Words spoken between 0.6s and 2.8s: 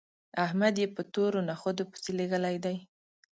يې په تورو نخودو پسې لېږلی دی